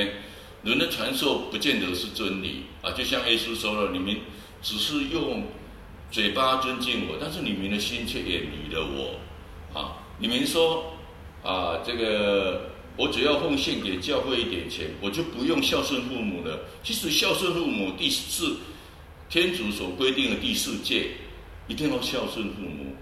[0.63, 2.91] 轮的传授不见得是真理啊。
[2.91, 4.17] 就像耶稣说了，你们
[4.61, 5.43] 只是用
[6.11, 9.19] 嘴巴尊敬我，但是你们的心却远离了我。
[9.77, 10.96] 啊，你们说
[11.47, 16.65] 啊，这个我只要奉献给教会一点钱，我就不用孝顺父母了。
[16.83, 18.57] 其实孝顺父母第四
[19.29, 21.11] 天主所规定的第四戒，
[21.69, 22.95] 一定要孝顺父母。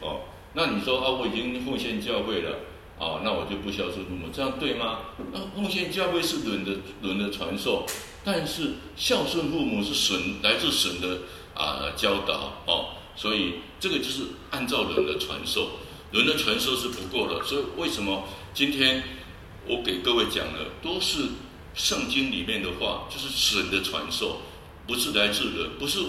[0.00, 0.20] 哦，
[0.54, 2.58] 那你说啊，我已经奉献教会了，
[2.96, 5.00] 啊，那我就不孝顺父母，这样对吗？
[5.32, 7.84] 那奉献教会是人的人的传授，
[8.24, 11.22] 但是孝顺父母是神来自神的
[11.54, 14.22] 啊教导哦，所以这个就是
[14.52, 15.70] 按照人的传授。
[16.12, 19.02] 人的传授是不够的，所以为什么今天
[19.66, 21.22] 我给各位讲的都是
[21.74, 24.38] 圣经里面的话，就是神的传授，
[24.86, 26.00] 不是来自人，不是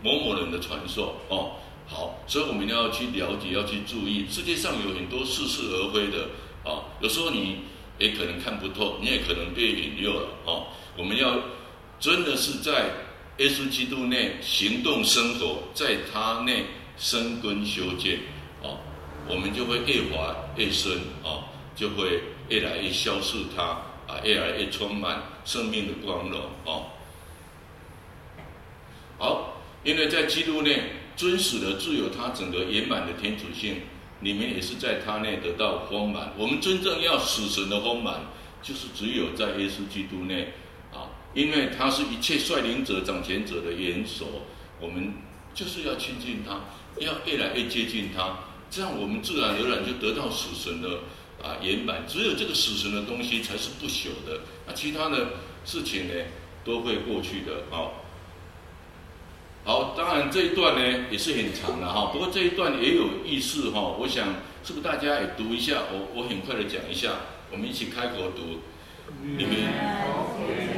[0.00, 1.52] 某某人的传授哦。
[1.86, 6.28] 好，所以我们要去了解，要去注意，世界上有很多似是而非的
[6.64, 7.60] 啊、有时候你
[7.98, 10.66] 也可能看不透，你也可能被引诱了哦。
[10.96, 11.38] 我们要
[11.98, 12.90] 真的是在
[13.38, 16.66] 耶稣基督内行动生活，在他内
[16.98, 18.20] 生根修建
[18.62, 18.78] 哦。
[19.28, 21.44] 我们就会越滑越深啊，
[21.76, 23.62] 就会越来越消失它
[24.06, 26.96] 啊，越来越充满生命的光荣啊。
[29.18, 30.82] 好，因为在基督内
[31.16, 33.82] 真实的自有他整个圆满的天主性，
[34.20, 36.32] 你们也是在他内得到丰满。
[36.38, 38.20] 我们真正要死神的丰满，
[38.62, 40.54] 就是只有在耶稣基督内
[40.92, 44.46] 啊，因为他是一切率领者、掌权者的元首，
[44.80, 45.12] 我们
[45.52, 46.60] 就是要亲近他，
[47.04, 48.38] 要越来越接近他。
[48.70, 51.00] 这样我们自然而然就得到死神的
[51.42, 55.28] 啊圆满，只有这个死神的东西才是不朽的，那其他的
[55.64, 56.14] 事情呢
[56.64, 58.04] 都会过去的啊。
[59.64, 64.28] 好，当然这一段呢也是很长的哈，不过这一段也有意思哈，我想
[64.64, 65.82] 是不是大家也读一下？
[65.92, 67.12] 我我很快的讲一下，
[67.50, 68.60] 我们一起开口读，
[69.22, 70.77] 你们。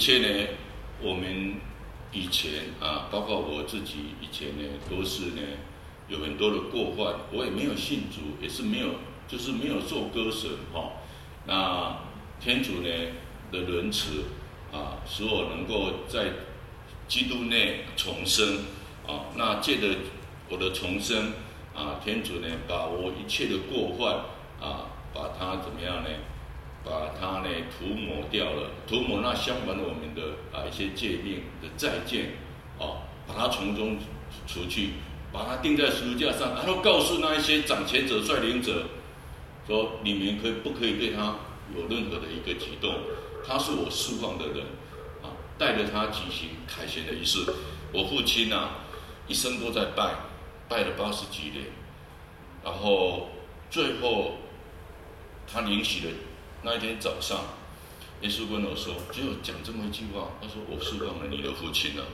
[0.00, 0.48] 切呢，
[1.02, 1.56] 我们
[2.10, 5.42] 以前啊，包括我自己以前呢，都是呢
[6.08, 7.14] 有很多的过患。
[7.30, 8.94] 我也没有信主，也是没有，
[9.28, 10.92] 就是没有做歌神哈、哦。
[11.46, 11.98] 那
[12.40, 12.88] 天主呢
[13.52, 14.24] 的仁慈
[14.72, 16.32] 啊，使我能够在
[17.06, 18.64] 基督内重生
[19.06, 19.28] 啊。
[19.36, 19.94] 那借着
[20.48, 21.34] 我的重生
[21.74, 24.14] 啊，天主呢把我一切的过患
[24.66, 26.08] 啊，把它怎么样呢？
[26.82, 32.32] 把它呢涂抹掉了，涂抹那相反我们的啊一些诫命的再见，
[32.78, 33.98] 哦，把它从中
[34.46, 34.90] 除去，
[35.30, 38.86] 把它钉在十字架上，然后告诉那一些掌权者、率领者，
[39.66, 41.36] 说你们可以不可以对他
[41.76, 42.94] 有任何的一个举动？
[43.46, 44.64] 他是我释放的人，
[45.22, 47.40] 啊，带着他举行凯旋的仪式。
[47.92, 48.70] 我父亲呐、
[49.26, 50.14] 一生都在拜，
[50.68, 51.66] 拜了八十几年，
[52.64, 53.28] 然后
[53.70, 54.38] 最后
[55.46, 56.12] 他领洗了。
[56.62, 57.40] 那一天早上，
[58.20, 62.04] 耶稣跟我说，只有讲这么一句话，他说我释放了你的父亲了。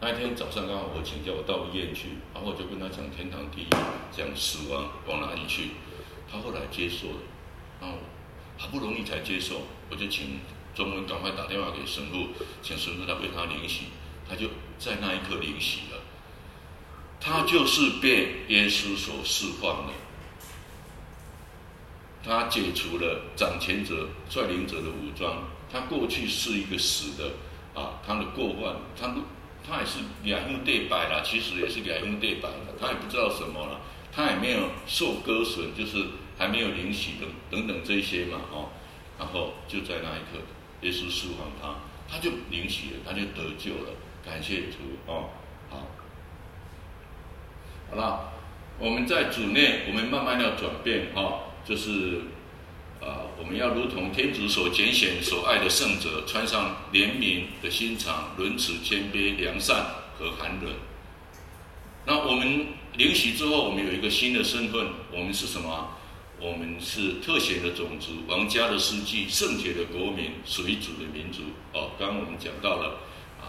[0.00, 3.68] 那一天早上刚好我请假，我到医院去，然后我就跟他讲天堂地狱，
[4.10, 5.72] 讲死亡往哪里去。
[6.30, 7.18] 他后来接受了，
[7.78, 7.98] 然后
[8.56, 9.60] 好不容易才接受，
[9.90, 10.40] 我就请
[10.74, 12.28] 中文赶快打电话给神父，
[12.62, 13.88] 请神父来为他领洗，
[14.26, 14.48] 他就
[14.78, 16.00] 在那一刻领洗了。
[17.20, 19.92] 他就是被耶稣所释放的。
[22.24, 25.44] 他解除了掌权者、率领者的武装。
[25.72, 27.30] 他过去是一个死的，
[27.80, 29.14] 啊，他的过患，他
[29.66, 33.80] 他也是两用对白了，其实也是两用对白了，他也不知道什么了，
[34.12, 38.68] 他也没有受割损，就是还没有领洗的等等这些嘛，哦，
[39.18, 40.42] 然后就在那一刻，
[40.82, 43.90] 耶稣释放他，他就领洗了，他就得救了。
[44.24, 45.30] 感谢主哦，
[45.70, 45.88] 好，
[47.90, 48.32] 好了，
[48.78, 52.22] 我们在主内，我们慢慢要转变哦，就是
[53.00, 59.86] 啊，我们要如同天主所拣选、所爱的圣者，穿上怜悯的心肠、仁慈、谦卑、良善
[60.18, 60.72] 和寒冷。
[62.04, 65.98] 那我们领洗之后，我们有一个新的身份，我们是什么？
[66.40, 71.42] 我们是特选的种族，王家的世纪，圣洁的国民，属于主的民族。
[71.72, 72.98] 哦，刚刚我们讲到了。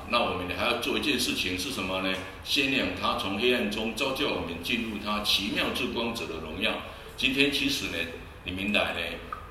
[0.10, 2.14] 那我们还要做一件事情是什么呢？
[2.44, 6.72] 先让他从黑暗中召叫我们进入他奇妙之光者的荣耀。
[7.16, 7.98] 今天其实呢，
[8.44, 9.00] 你们来呢，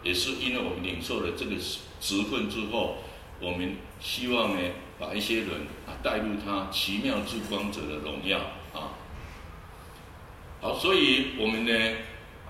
[0.02, 1.56] 也是因为我们领受了这个
[2.00, 2.98] 职分之后，
[3.40, 5.48] 我们希望呢，把一些人
[5.86, 8.38] 啊带入他奇妙之光者的荣耀
[8.72, 8.98] 啊。
[10.60, 11.96] 好，所以我们呢。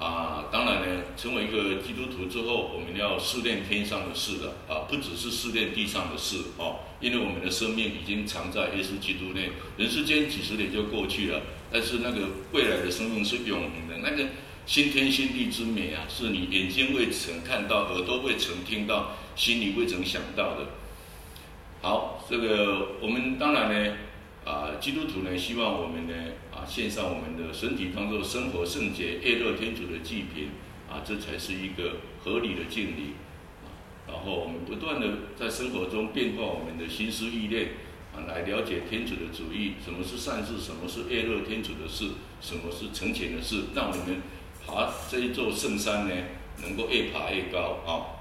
[0.01, 6.81] 啊，当然呢，成为一个基督徒之后，我们要试炼天上的事了啊，不只是试炼地上的事哦。
[6.99, 14.29] 因为我们的生命已经藏在耶稣基督内，人世间几十年就过去了，但是那个未来的生命是永恒的，那个
[14.67, 20.67] 新天新地之美啊，是你眼睛未曾看到，耳朵未曾听到，心里未曾想到的。
[21.81, 23.97] 好，这个我们当然呢。
[24.45, 26.13] 啊，基督徒呢，希望我们呢，
[26.53, 30.49] 啊，献上我们的身体当做生活圣洁、悦乐天主的祭品，
[30.91, 33.15] 啊，这才是一个合理的敬礼。
[34.09, 37.69] 然后我们不断的在生活中变化我们的心思意念，
[38.13, 42.07] 啊，来了解天主的主意，什么是善事，什么是悦乐天主的事，
[42.41, 44.23] 什么是诚虔的事，让我们
[44.67, 46.15] 爬这一座圣山呢，
[46.63, 48.21] 能够越爬越高啊。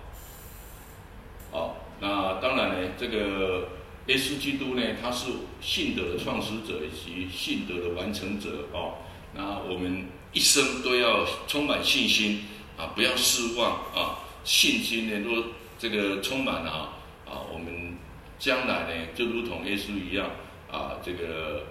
[1.52, 3.70] 好，那当然呢，这个。
[4.08, 5.28] 耶稣基督呢，他是
[5.62, 8.96] 信德的创始者以及信德的完成者哦。
[9.36, 12.46] 那我们一生都要充满信心
[12.78, 14.26] 啊，不要失望啊。
[14.44, 15.44] 信心呢，若
[15.78, 17.96] 这个充满了啊，啊，我们
[18.40, 20.32] 将来呢，就如同耶稣一样
[20.70, 21.68] 啊，这个，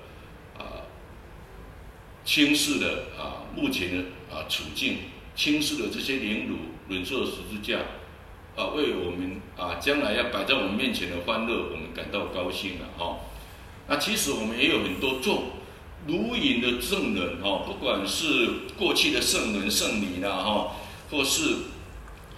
[2.25, 4.05] 轻视的啊，目前的
[4.35, 4.99] 啊处境，
[5.35, 6.57] 轻视的这些凌辱，
[6.89, 7.79] 忍受十字架。
[8.57, 13.21] 啊，为我们啊，将来要摆在我们面前的欢乐，我们感到高兴了哈。
[13.89, 15.45] 那其实我们也有很多做
[16.07, 20.77] 如影的证人哈，不管是过去的圣人圣女啦哈，
[21.11, 21.55] 或是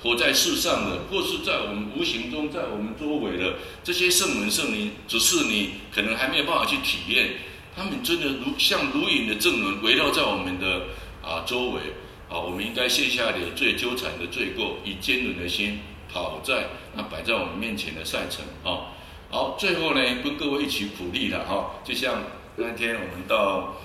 [0.03, 7.37] 活在世上的，或是在我们无形中在我们周围的这些圣人圣女，只是你可能还没有办法去体验，
[7.77, 10.87] 他们真的如像如影的证人围绕在我们的
[11.23, 11.81] 啊周围
[12.29, 15.81] 啊，我们应该卸下脸最纠缠的罪过，以坚韧的心。
[16.13, 18.93] 跑在那摆在我们面前的赛程啊，
[19.31, 22.23] 好，最后呢，跟各位一起鼓励了哈，就像
[22.57, 23.77] 那天我们到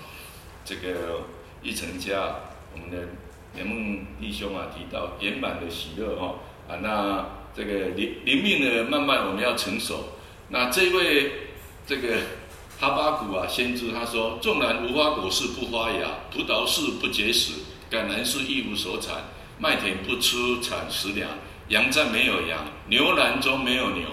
[0.62, 1.22] 这个
[1.62, 2.36] 一成家，
[2.74, 3.08] 我们的
[3.56, 6.34] 圆梦弟兄啊提到圆满的喜乐哈
[6.68, 7.26] 啊，那
[7.56, 10.12] 这个灵灵命呢，慢慢我们要成熟。
[10.50, 11.32] 那这位
[11.86, 12.18] 这个
[12.80, 17.54] 哈巴谷啊先知他说：纵然无花果树不发芽，葡萄树不结实，
[17.90, 19.24] 橄榄树一无所产，
[19.58, 21.28] 麦田不出产食粮。
[21.70, 24.06] 羊站没有羊，牛栏中没有牛，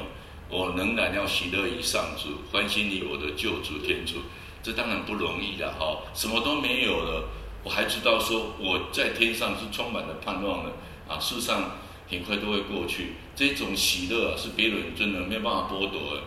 [0.49, 4.15] 我仍然要喜乐于上主，欢欣于我的救主天主。
[4.63, 7.29] 这当然不容易了哈，什么都没有了，
[7.63, 10.71] 我还知道说我在天上是充满了盼望的
[11.07, 11.69] 啊，世上
[12.09, 13.13] 很快都会过去。
[13.35, 16.23] 这种喜乐啊，是别人真的没有办法剥夺的。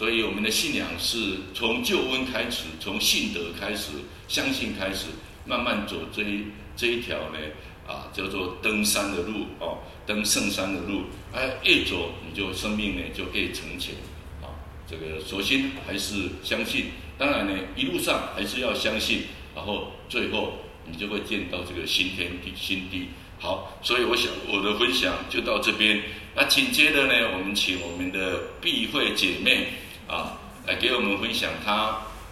[0.00, 1.18] 所以我们的信仰是
[1.52, 3.90] 从救恩开始，从信德开始，
[4.28, 5.08] 相信开始，
[5.44, 7.38] 慢慢走这一这一条呢。
[7.86, 9.76] 啊，叫做登山的路哦，
[10.06, 11.02] 登圣山的路，
[11.34, 13.94] 哎，越走你就生命呢就越成全
[14.40, 14.48] 啊。
[14.88, 16.86] 这个首先还是相信，
[17.18, 19.24] 当然呢一路上还是要相信，
[19.54, 20.54] 然后最后
[20.90, 23.08] 你就会见到这个新天地新地。
[23.38, 26.00] 好，所以我想我的分享就到这边。
[26.34, 29.66] 那紧接着呢，我们请我们的碧慧姐妹
[30.10, 30.32] 啊，
[30.66, 31.72] 来给我们分享他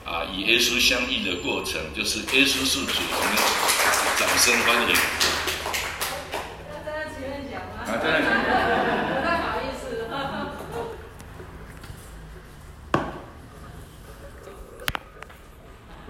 [0.05, 3.37] 啊与耶稣相遇的过程，就是耶稣是主，我们
[4.19, 4.89] 掌声欢迎。
[4.91, 4.99] 啊
[6.85, 7.87] 站在前面讲吗？
[7.87, 7.89] 啊，